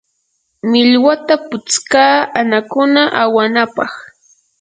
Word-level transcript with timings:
millwata 0.69 1.33
putskaa 1.47 2.15
anakuta 2.39 3.03
awanapaq. 3.21 3.93